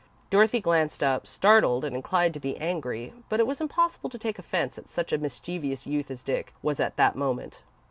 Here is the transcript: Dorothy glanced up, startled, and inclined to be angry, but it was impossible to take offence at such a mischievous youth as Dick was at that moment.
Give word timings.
Dorothy 0.31 0.59
glanced 0.59 1.03
up, 1.03 1.27
startled, 1.27 1.85
and 1.85 1.95
inclined 1.95 2.33
to 2.33 2.39
be 2.39 2.57
angry, 2.57 3.13
but 3.29 3.39
it 3.39 3.45
was 3.45 3.61
impossible 3.61 4.09
to 4.09 4.17
take 4.17 4.39
offence 4.39 4.79
at 4.79 4.89
such 4.89 5.13
a 5.13 5.17
mischievous 5.19 5.85
youth 5.85 6.09
as 6.09 6.23
Dick 6.23 6.55
was 6.63 6.79
at 6.79 6.95
that 6.95 7.15
moment. 7.15 7.61